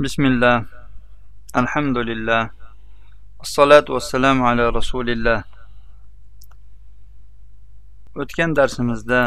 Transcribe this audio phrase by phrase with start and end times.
[0.00, 0.56] بسم الله
[1.62, 2.42] الحمد لله
[3.44, 5.38] الصلاة والسلام على رسول الله
[8.22, 9.20] o'tgan darsimizda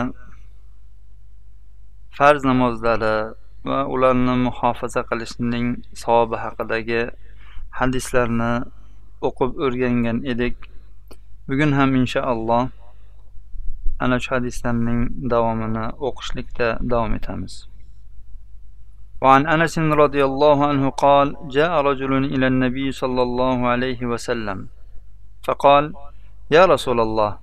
[2.18, 3.16] farz namozlari
[3.66, 5.68] va ularni muhofaza qilishning
[6.04, 7.02] savobi haqidagi
[7.80, 8.52] hadislarni
[9.28, 10.56] o'qib o'rgangan edik
[11.50, 12.64] bugun ham inshaalloh
[14.04, 15.02] ana shu hadislarning
[15.34, 17.54] davomini o'qishlikda davom etamiz
[19.25, 24.69] وعن أنس رضي الله عنه قال جاء رجل إلى النبي صلى الله عليه وسلم
[25.45, 25.93] فقال
[26.51, 27.39] يا رسول الله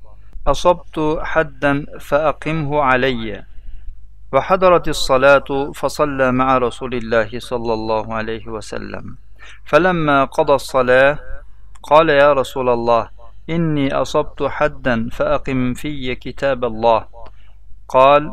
[0.48, 3.44] أصبت حدا فأقمه علي
[4.34, 9.18] وحضرت الصلاة فصلى مع رسول الله صلى الله عليه وسلم.
[9.66, 11.20] فلما قضى الصلاة
[11.84, 13.10] قال يا رسول الله
[13.50, 17.06] إني أصبت حدا فأقم في كتاب الله.
[17.90, 18.32] قال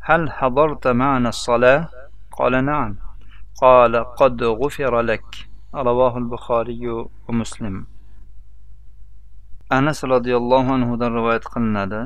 [0.00, 1.95] هل حضرت معنا الصلاة؟
[2.35, 2.95] قال نعم
[3.61, 5.29] قال قد غفر لك
[5.75, 6.87] رواه البخاري
[7.27, 7.85] ومسلم
[9.71, 12.01] anas roziyallohu anhudan rivoyat qilinadi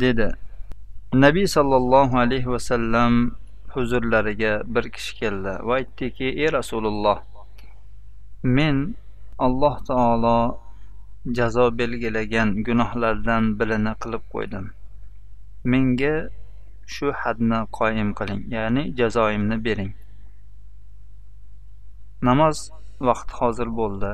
[0.00, 0.28] dedi
[1.24, 3.36] nabiy sollallohu alayhi vasallam
[3.74, 7.18] huzurlariga bir kishi keldi va aytdiki ey rasululloh
[8.56, 8.76] men
[9.46, 10.38] alloh taolo
[11.38, 14.64] jazo belgilagan gunohlardan birini qilib qo'ydim
[15.72, 16.14] menga
[16.85, 19.91] shu hadni qoyim qiling ya'ni jazoimni bering.
[22.21, 22.57] Namoz
[23.09, 24.11] vaqti hozir bo'ldi.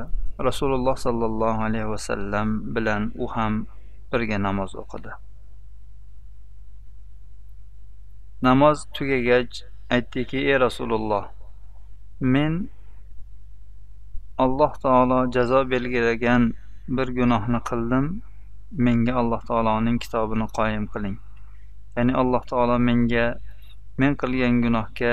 [0.48, 3.66] Rasululloh sollallohu alayhi vasallam bilan u ham
[4.12, 5.12] birga namoz o'qidi.
[8.42, 9.54] Namoz tugagach
[9.94, 11.24] aytdiki ey rasululloh
[12.20, 12.68] men
[14.44, 16.42] alloh taolo jazo belgilagan
[16.96, 18.06] bir gunohni qildim.
[18.86, 21.16] Menga alloh taoloning kitobini qoyim qiling.
[22.00, 23.26] Ya'ni alloh taolo menga
[24.00, 25.12] men qilgan gunohga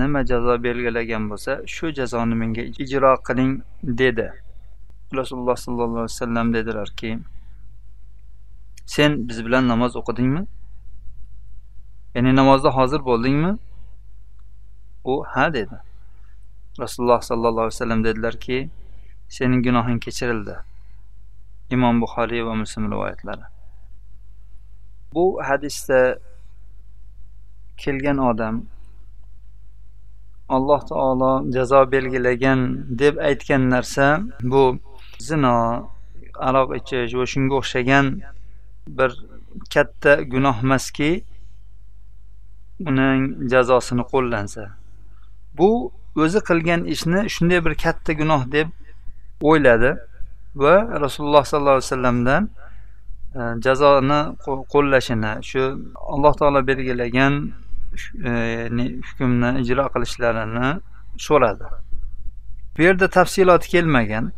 [0.00, 3.52] nima jazo belgilagan bo'lsa shu jazoni menga ijro qiling
[4.00, 4.28] dedi.
[5.20, 7.10] Rasululloh sollallohu alayhi vasallam dedilarki
[8.94, 10.42] sen biz bilan namoz o'qidingmi?
[12.14, 13.52] Ya'ni namozda hozir bo'ldingmi?
[15.04, 15.76] U ha dedi.
[16.82, 18.58] Rasululloh sollallohu alayhi vasallam dedilarki
[19.28, 20.56] sening gunohing kechirildi.
[21.70, 23.55] Imom buxoriy va muslim rivoyatlari.
[25.16, 26.00] Bu hadisda
[27.82, 28.56] kelgan odam
[30.56, 32.60] alloh taolo jazo belgilagan
[32.98, 34.06] deb aytgan narsa
[34.42, 34.64] bu
[35.28, 35.56] zino
[36.48, 38.06] aroq ichish va shunga o'xshagan
[38.98, 39.10] bir
[39.74, 41.10] katta gunoh emaski
[42.90, 43.22] uning
[43.52, 44.62] jazosini qo'llansa.
[45.58, 45.70] Bu
[46.22, 48.68] o'zi qilgan ishni shunday bir katta gunoh deb
[49.48, 49.90] o'yladi
[50.62, 52.42] va rasululloh sollallohu alayhi vasallamdan
[53.66, 54.20] jazoni
[54.72, 55.62] qo'llashini shu
[56.14, 57.34] alloh taolo belgilagan
[58.28, 58.32] e,
[59.08, 60.68] hukmni ijro qilishlarini
[61.26, 61.66] so'radi.
[62.76, 64.32] Bu yerda tafsiloti kelmagan.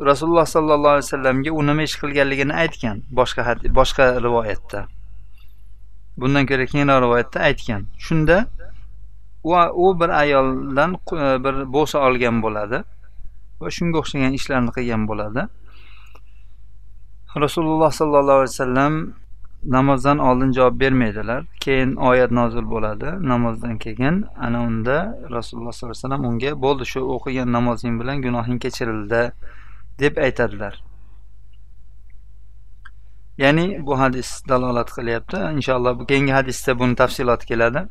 [0.00, 3.42] Rasululloh sollallohu alayhi vasallamga u nima ish qilganligini aytgan boshqa
[3.78, 4.80] boshqa rivoyatda.
[6.20, 7.82] Bundan ko'ra keyinroq rivoyatda aytgan.
[8.06, 8.46] Shunda
[9.84, 12.78] u bir ayoldan e, bir bo'sa olgan bo'ladi
[13.60, 15.42] va shunga o'xshagan ishlarni qilgan bo'ladi.
[17.43, 18.93] rasululloh sollallohu alayhi vasallam
[19.63, 24.97] namozdan oldin javob bermaydilar keyin oyat nozil bo'ladi namozdan keyin ana unda
[25.37, 29.21] rasululloh sollallohu alayhi vasallam unga bo'ldi shu o'qigan namozing bilan gunohing kechirildi
[29.99, 30.73] deb aytadilar
[33.43, 37.81] ya'ni bu hadis dalolat qilyapti inshaalloh keyingi hadisda buni tafsiloti keladi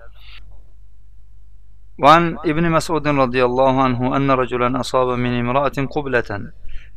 [2.04, 6.30] وعن ابن مسعود رضي الله عنه أن رجلا أصاب من امرأة قبلة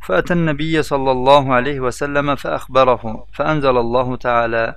[0.01, 4.75] فأتى النبي صلى الله عليه وسلم فأخبره فأنزل الله تعالى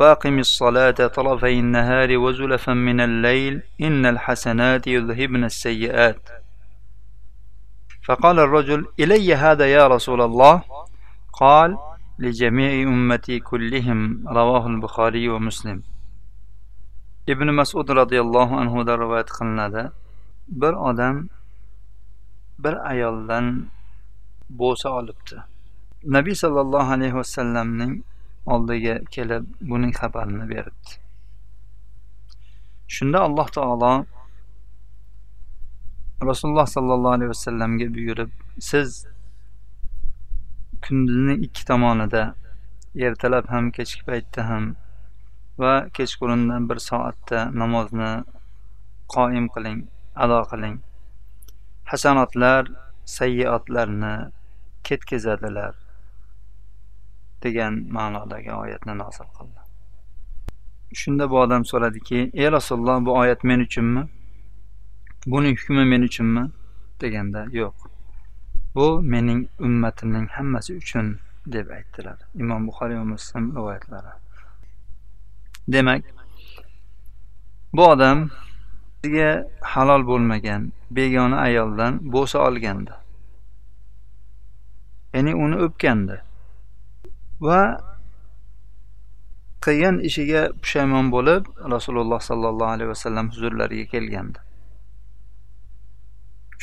[0.00, 6.28] وأقم الصلاة طرفي النهار وزلفا من الليل إن الحسنات يذهبن السيئات.
[8.04, 10.62] فقال الرجل إلي هذا يا رسول الله؟
[11.32, 11.78] قال
[12.18, 15.82] لجميع أمتي كلهم رواه البخاري ومسلم.
[17.28, 19.90] ابن مسعود رضي الله عنه rivoyat qilinadi
[20.48, 21.28] bir odam
[22.58, 23.66] bir ayoldan
[24.50, 25.36] bo'sa olibdi.
[26.16, 27.94] Nabiy sollallohu alayhi vasallamning
[28.46, 31.04] oldiga kelib buning xabarini beribdi
[32.86, 33.92] shunda alloh taolo
[36.30, 38.30] rasululloh sollallohu alayhi vasallamga buyurib
[38.70, 39.06] siz
[40.84, 42.22] kunning ikki tomonida
[43.06, 44.64] ertalab ham kechki paytda ham
[45.62, 48.12] va kechqurundan bir soatda namozni
[49.14, 49.80] qoim qiling
[50.24, 50.76] ado qiling.
[51.90, 52.62] Hasanotlar
[53.04, 54.14] sayyiotlarni
[54.84, 55.74] ketkazadilar
[57.42, 59.60] degan ma'nodagi oyatni nozil qildi.
[61.00, 64.08] Shunda bu odam so'radiki ey rasululloh bu oyat men uchunmi?
[65.26, 66.50] Buni hukmi men uchunmi?
[67.00, 67.74] deganda yo'q.
[68.74, 72.18] Bu mening ummatimning hammasi uchun deb aytdilar.
[72.34, 74.12] Imom buxoriy va muslim rivoyatlari.
[75.68, 76.04] Demak
[77.72, 78.30] bu odam
[79.04, 82.92] o'ziga halol bo'lmagan begona ayoldan bo'sa olgandi.
[85.14, 86.16] Ya'ni uni o'pgandi.
[87.46, 87.62] Va
[89.64, 91.42] qilgan ishiga pushaymon bo'lib
[91.74, 94.38] rasululloh sollallohu alayhi vasallam huzurlariga kelgandi.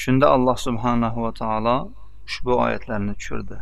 [0.01, 1.77] Shunda alloh subhanahu va taolo
[2.27, 3.57] ushbu oyatlarni tushirdi.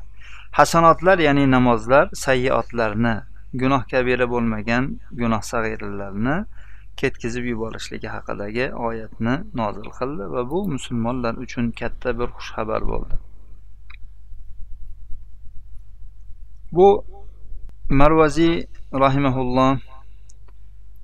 [0.59, 3.15] Hasanotlar ya'ni namozlar sayyiotlarni
[3.61, 4.83] gunoh kabira bo'lmagan
[5.21, 6.37] gunoh sag'iralarni
[7.01, 13.15] ketkizib yuborishligi haqidagi oyatni nozil qildi va bu musulmonlar uchun katta bir xushxabar bo'ldi.
[16.77, 16.87] Bu
[17.89, 18.55] marvaziy
[19.03, 19.77] rahimaulloh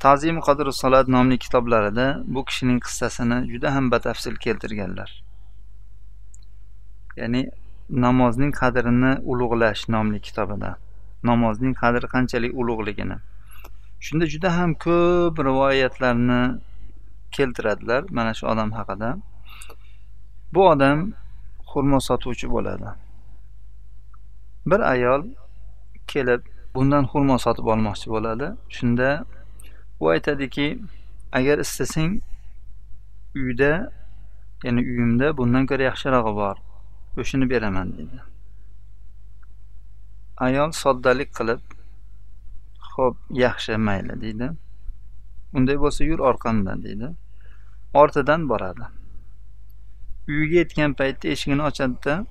[0.06, 5.10] ta'zim qadri salat nomli kitoblarida bu kishining qissasini juda ham batafsil keltirganlar.
[7.22, 7.42] Ya'ni
[8.06, 10.72] namozning qadrini ulug'lash nomli kitobida.
[11.30, 13.18] Namozning qadri qanchalik ulug'ligini.
[14.00, 16.42] Shunda juda ham ko'p rivoyatlarni
[17.36, 19.10] keltiradilar mana shu odam haqida.
[20.54, 21.00] Bu odam
[21.72, 22.90] xurmo sotuvchi bo'ladi.
[24.70, 25.22] Bir ayol
[26.12, 26.42] kelib
[26.76, 28.48] bundan xurmo sotib olmoqchi bo'ladi.
[28.78, 29.10] Shunda
[30.00, 30.68] u aytadiki
[31.32, 32.22] agar istasang
[33.36, 33.92] uyda
[34.64, 36.56] ya'ni uyimda bundan ko'ra yaxshirog'i bor
[37.22, 38.20] o'shani beraman deydi
[40.48, 41.62] ayol soddalik qilib
[42.96, 44.50] ho'p yaxshi mayli deydi.
[45.54, 47.10] Unday bo'lsa yur orqamdan deydi.
[47.94, 48.86] Ortidan boradi.
[50.28, 52.26] Uyiga yetgan paytda eshigini ochadida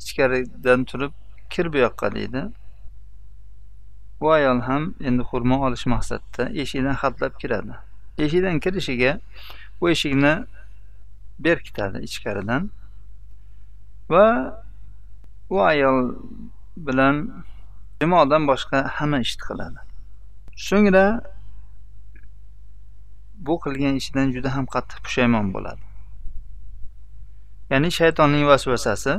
[0.00, 1.12] ichkaridan turib
[1.50, 2.42] kir bu yoqqa deydi.
[4.20, 7.74] Bu ayol ham endi xurmo olish maqsadida eshikdan hatlab kiradi.
[8.18, 9.12] Eshikdan kirishiga
[9.80, 10.34] bu eshikni
[11.44, 12.70] berkitadi ichkaridan.
[14.10, 14.26] Va
[15.50, 16.14] u ayol
[16.76, 17.44] bilan
[18.00, 19.80] jamoadan boshqa hamma ishni qiladi.
[20.68, 21.06] So'ngra
[23.46, 25.84] bu qilgan ishidan juda ham qattiq pushaymon bo'ladi.
[27.70, 29.12] Ya'ni shaytonning vasvasasi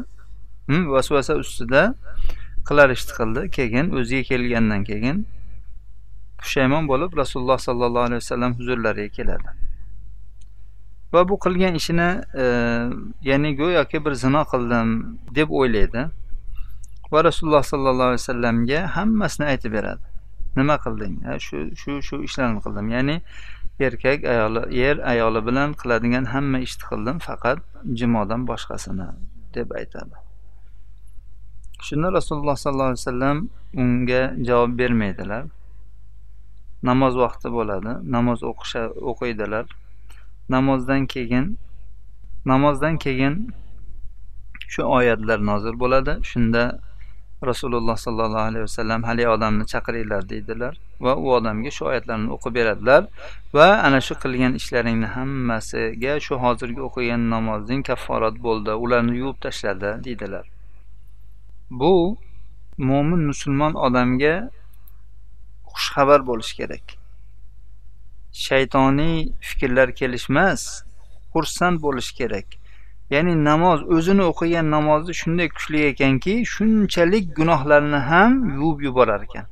[0.68, 1.84] hmm, vasvasa ustida
[2.68, 5.18] qilar ishni qildi keyin o'ziga kelgandan keyin
[6.42, 9.50] pushaymon bo'lib rasululloh sollallohu alayhi vasallam huzurlariga keladi.
[11.14, 12.10] Va bu qilgan ishini
[12.44, 12.46] e,
[13.30, 14.88] ya'ni go'yoki bir zino qildim
[15.38, 16.02] deb o'ylaydi.
[17.12, 20.06] Va rasululloh sollallohu alayhi vasallamga hammasini aytib beradi.
[20.60, 21.14] Nima qilding?
[21.46, 22.88] Shu shu shu ishlarni qildim.
[22.96, 23.16] Ya'ni
[23.88, 27.60] erkak ayoli er ayoli bilan qiladigan hamma ishni qildim faqat
[28.00, 29.08] jimodan boshqasini
[29.56, 30.16] deb aytadi.
[31.88, 33.38] Shunda rasululloh sollallohu alayhi vasallam
[33.84, 35.44] unga javob bermaydilar.
[36.90, 39.66] Namoz vaqti bo'ladi namoz o'qisha o'qiydilar.
[40.56, 41.46] Namozdan keyin
[42.52, 43.36] namozdan keyin
[44.74, 46.14] shu oyatlar nozil bo'ladi.
[46.32, 46.64] Shunda
[47.50, 50.74] rasululloh sollallohu alayhi vasallam haligi odamni chaqiringlar deydilar.
[51.06, 53.08] Va u odamga shu oyatlarni o'qib beradilar.
[53.54, 59.92] Va ana shu qilgan ishlaringni hammasiga shu hozirgi o'qigan namozing kafforat bo'ldi ularni yuvib tashladi
[60.06, 60.46] deydilar.
[61.80, 61.94] Bu
[62.90, 64.36] mo'min musulmon odamga
[65.74, 66.86] xushxabar bo'lishi kerak.
[68.46, 69.18] Shaytoniy
[69.50, 70.62] fikrlar kelishmas
[71.34, 72.48] xursand bo'lish kerak.
[73.12, 79.46] Ya'ni namoz o'zini o'qigan namozi shunday kuchli ekanki shunchalik gunohlarni ham yuvib yuborar ekan.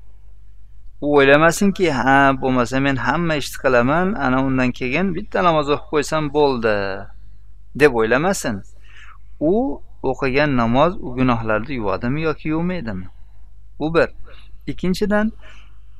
[1.02, 6.24] U o'ylamasinki ha bo'lmasa men hamma ishni qilaman ana undan keyin bitta namoz o'qib qo'ysam
[6.38, 6.76] bo'ldi
[7.82, 8.56] deb o'ylamasin.
[9.52, 9.54] U
[10.12, 13.08] o'qigan namoz u gunohlarni yuvadimi yoki yuvmaydimi?
[13.80, 14.10] Bu bir.
[14.68, 15.32] Ikkinchidan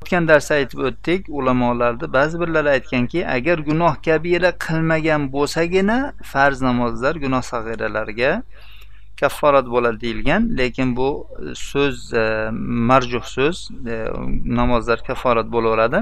[0.02, 5.98] o'tgan darsda aytib o'tdik ulamolarni ba'zi birlari aytganki agar gunoh kabira qilmagan bo'lsagina
[6.32, 8.42] farz namozlar gunoh sag'iralarga
[9.20, 10.42] kafforat bo'ladi deyilgan.
[10.58, 11.08] Lekin bu
[11.54, 12.50] so'z e,
[12.90, 13.56] marjuh so'z
[13.94, 13.96] e,
[14.44, 16.00] namozlar kafforat bo'laveradi.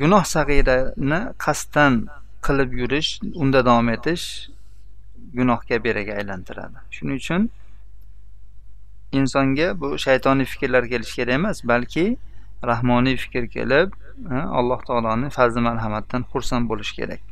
[0.00, 1.92] Gunoh sag'irani qasddan
[2.46, 4.26] qilib yurish unda davom etish
[5.38, 6.78] gunoh kabiraga aylantiradi.
[6.94, 7.50] Shuning uchun
[9.20, 12.06] insonga bu shaytoniy fikrlar kelishi kerak emas balki
[12.70, 13.88] rahmoniy fikr kelib
[14.58, 17.22] alloh taoloni fazli marhamatidan xursand bo'lish kerak.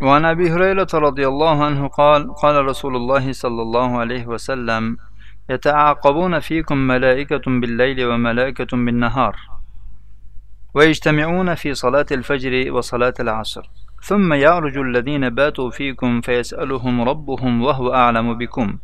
[0.00, 4.96] وعن ابي هريره رضي الله عنه قال قال رسول الله صلى الله عليه وسلم
[5.50, 9.36] يتعاقبون فيكم ملائكه بالليل وملائكه بالنهار
[10.74, 13.70] ويجتمعون في صلاه الفجر وصلاه العصر
[14.02, 18.78] ثم يعرج الذين باتوا فيكم فيسالهم ربهم وهو اعلم بكم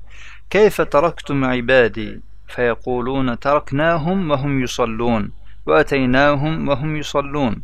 [0.52, 5.32] كيف تركتم عبادي؟ فيقولون تركناهم وهم يصلون
[5.66, 7.62] وأتيناهم وهم يصلون.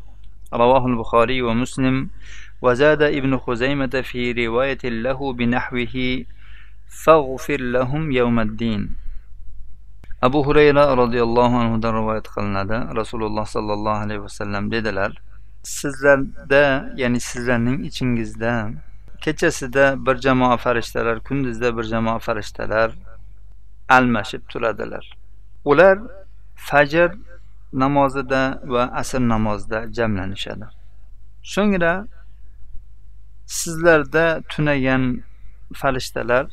[0.55, 2.09] رواه البخاري ومسلم.
[2.63, 6.25] وزاد ابن خزيمة في رواية له بنحوه
[7.05, 8.91] فاغفر لهم يوم الدين.
[10.23, 14.69] أبو هريرة رضي الله عنه در رواية قلنا ده رسول الله صلى الله عليه وسلم
[14.69, 15.15] ددلال
[15.63, 18.88] سزلدا يعني سزلنين ichingizdan
[19.21, 22.91] kechasida bir jamoa farishtalar kunduzda bir jamoa farishtalar
[23.89, 25.05] almashib turadilar.
[25.65, 25.99] Ular
[26.57, 27.11] fajr
[27.73, 30.67] namozida va asr namozida jamlanishadi.
[31.43, 32.07] So'ngra
[33.47, 35.23] sizlarda tunagan
[35.75, 36.47] farishtalar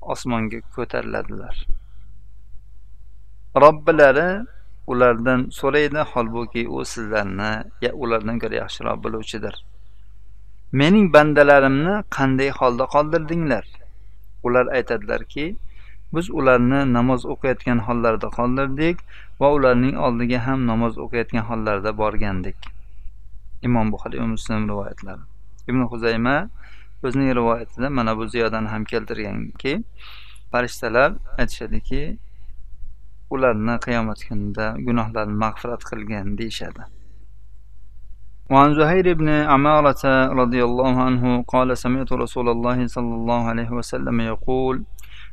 [0.00, 1.66] osmonga ko'tariladilar.
[3.62, 4.46] Robbilari
[4.86, 7.52] ulardan so'raydi holbuki u sizlarni
[7.92, 9.54] ulardan ko'ra yaxshiroq biluvchidir.
[10.80, 13.66] Mening bandalarimni qanday holda qoldirdinglar?
[14.46, 15.44] Ular aytadilarki
[16.14, 19.04] biz ularni namoz o'qiyotgan hollarida qoldirdik
[19.40, 22.58] va ularning oldiga ham namoz o'qiyotgan hollarida borgandik.
[23.68, 25.22] Imom buxoriy va muslim rivoyatlari.
[25.70, 26.36] Ibn huzayma
[27.04, 29.72] o'zining rivoyatida mana bu ziyodani ham keltirganki
[30.52, 32.02] farishtalar aytishadiki
[33.30, 36.82] ularni qiyomat kunida gunohlarini mag'firat qilgin deyishadi.
[38.50, 44.20] وعن زهير بن عمارة رضي الله عنه قال سمعت رسول الله صلى الله عليه وسلم
[44.20, 44.82] يقول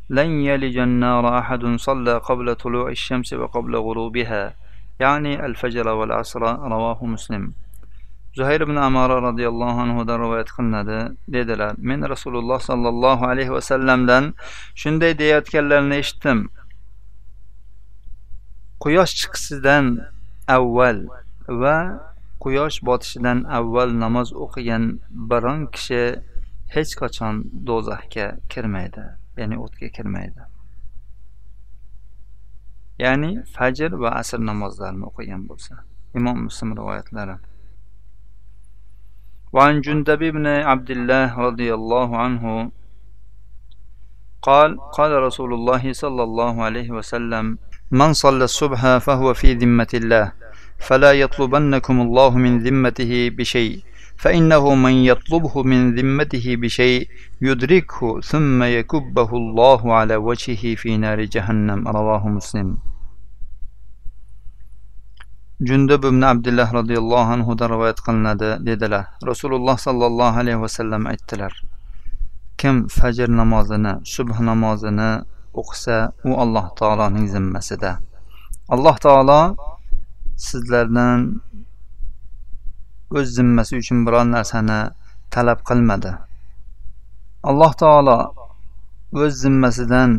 [0.09, 4.55] لن يلج النار أحد صلى قبل طلوع الشمس وقبل غروبها.
[4.99, 6.41] يعني الفجر والعصر
[6.73, 7.53] رواه مسلم.
[8.35, 13.27] زهير بن عمارة رضي الله عنه در رواية قلنا دلال من رسول الله صلى الله
[13.27, 14.33] عليه وسلم دن
[14.75, 16.47] شندي ديات كلن اشتم
[18.79, 19.53] قياس
[20.49, 21.07] أول
[21.49, 21.63] و
[22.42, 24.84] quyosh botishidan avval namoz o'qigan
[25.30, 26.02] biron kishi
[26.74, 27.34] hech qachon
[27.68, 29.04] do'zaxga kirmaydi
[29.40, 30.42] ya'ni o'tga kirmaydi
[33.04, 35.74] ya'ni fajr va asr namozlarini o'qigan bo'lsa
[36.18, 37.36] imom muslim rivoyatlari
[39.56, 42.44] وعن جندب بن عبد الله رضي الله عنه
[44.48, 47.44] قال قال رسول الله صلى الله عليه وسلم
[47.90, 50.26] من صلى الصبح فهو في ذمة الله
[50.87, 53.83] فلا يطلبنكم الله من ذمته بشيء
[54.23, 57.07] فإنه من يطلبه من ذمته بشيء
[57.41, 62.77] يدركه ثم يكبه الله على وجهه في نار جهنم رواه مسلم
[65.69, 71.53] jundub ibn abdulloh roziyallohu anhudan rivoyat qilinadi dedilar rasululloh sollallohu alayhi vasallam aytdilar
[72.61, 75.09] kim fajr namozini subh namozini
[75.61, 75.97] o'qisa
[76.29, 77.91] u alloh taoloning zimmasida
[78.73, 79.39] alloh taolo
[80.47, 81.19] sizlardan
[83.17, 84.79] o'z zimmasi uchun biron narsani
[85.33, 86.11] talab qilmadi.
[87.49, 88.17] Alloh taolo
[89.21, 90.11] o'z zimmasidan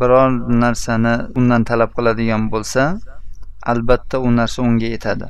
[0.00, 0.30] biror
[0.62, 2.82] narsani undan talab qiladigan bo'lsa
[3.72, 5.28] albatta u narsa unga yetadi.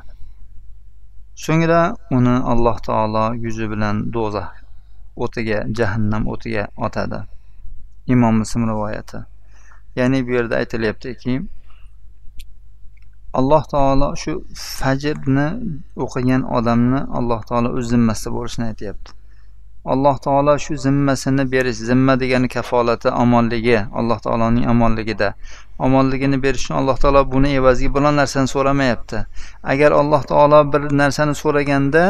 [1.44, 1.80] So'ngra
[2.16, 4.50] uni alloh taolo yuzi bilan do'zax
[5.24, 7.20] o'tiga jahannam o'tiga otadi.
[8.14, 9.18] Imom muslim rivoyati.
[9.98, 11.32] Ya'ni bu yerda aytilyaptiki
[13.38, 15.46] alloh taolo shu fajrni
[16.04, 19.10] o'qigan odamni alloh taolo o'z zimmasida bo'lishini aytyapti.
[19.92, 25.28] Alloh taolo shu zimmasini berish zimma degani kafolati omonligi alloh taoloning omonligida.
[25.78, 29.18] Omonligini berish uchun alloh taolo buni evaziga biron narsani so'ramayapti.
[29.72, 32.04] Agar alloh taolo bir narsani so'raganda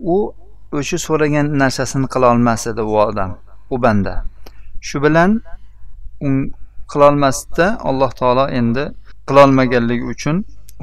[0.00, 0.16] u
[0.78, 3.30] o'sha so'ragan narsasini qilolmas edi u odam
[3.70, 4.14] u banda.
[4.80, 5.40] Shu bilan
[6.92, 8.84] qilolmasda alloh taolo endi
[9.28, 10.36] qilolmaganligi uchun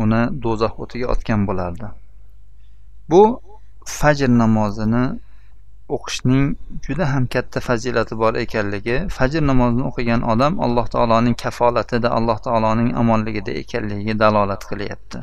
[0.04, 1.88] uni do'zax o'tiga otgan bo'lardi.
[3.12, 3.22] Bu
[4.00, 5.04] fajr namozini
[5.98, 6.46] o'qishning
[6.88, 12.90] juda ham katta fazilati bor ekanligi fajr namozini o'qigan odam alloh taoloning kafolatida alloh taoloning
[13.02, 15.22] omonligida ekanligiga dalolat qilyapti.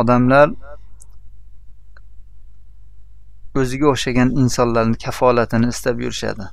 [0.00, 0.48] Odamlar
[3.62, 6.46] o'ziga o'xshagan insonlarni kafolatini istab yurishadi.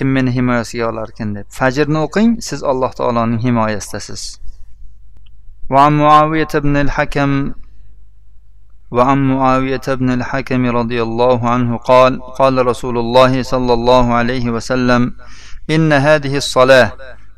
[0.00, 1.46] Kim meni himoyasiga olarkan deb.
[1.60, 4.22] Fajrni o'qing siz alloh taoloning himoyasidasiz
[5.70, 7.52] وعن معاوية بن الحكم
[8.90, 15.12] وعن معاوية بن الحكم رضي الله عنه قال قال رسول الله صلى الله عليه وسلم
[15.70, 16.92] إن هذه الصلاة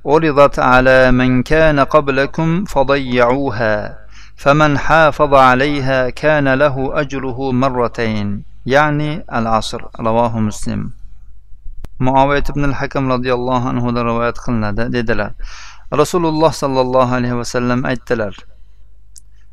[0.07, 3.99] عرضت على من كان قبلكم فضيعوها
[4.37, 10.91] فمن حافظ عليها كان له أجره مرتين يعني العصر رواه مسلم
[12.09, 14.83] muoviyat ibn al hakam roziyallohu anhudan rivoyat qilinadi.
[14.97, 15.31] Dedilar
[16.01, 18.35] rasululloh sollallohu alayhi vasallam aytdilar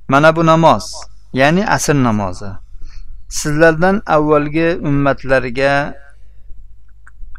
[0.07, 0.85] mana bu namoz
[1.33, 2.51] ya'ni asr namozi
[3.29, 5.73] sizlardan avvalgi ummatlarga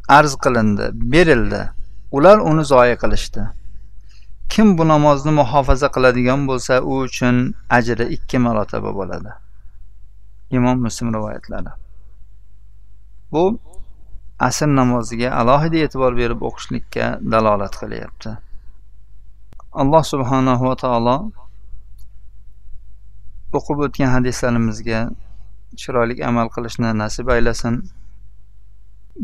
[0.09, 1.63] arz qilindi berildi.
[2.13, 3.43] Ular uni zoya qilishdi.
[4.49, 7.37] Kim bu namozni muhofaza qiladigan bo'lsa u uchun
[7.79, 9.31] ajri ikki marotaba bo'ladi.
[10.51, 11.73] Imom muslim rivoyatlari.
[13.33, 13.43] Bu
[14.49, 18.31] asr namoziga alohida e'tibor berib o'qishlikka dalolat qilyapti.
[19.83, 21.17] Alloh subhanahu va taolo
[23.59, 25.01] o'qib o'tgan hadislarimizga
[25.81, 27.75] chiroyli amal qilishni nasib aylasin.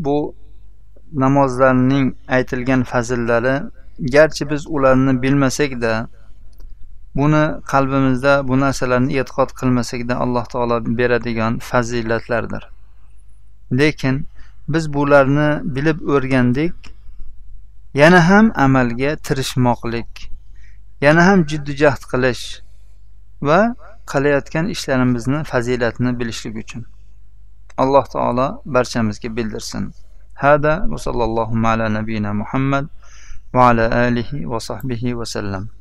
[0.05, 0.17] Bu
[1.23, 2.05] namozlarning
[2.37, 3.55] aytilgan fazillari
[4.15, 5.93] garchi biz ularni bilmasakda
[7.19, 7.43] buni
[7.73, 12.63] qalbimizda bu narsalarni e'tiqod qilmasakda alloh taolo beradigan fazilatlardir.
[13.79, 14.15] Lekin
[14.69, 16.75] biz bularni bilib o'rgandik.
[17.93, 20.29] Yana ham amalga tirishmoqlik
[21.01, 22.43] yana ham jiddujahd qilish
[23.41, 23.59] va
[24.11, 26.85] qilayotgan ishlarimizni fazilatini bilishlik uchun.
[27.77, 29.93] Alloh taolo barchamizga bildirsin.
[30.33, 32.85] Hada va sallallohu ala nabiyina muhammad
[33.53, 35.76] va ala alihi va sahbihi vasallam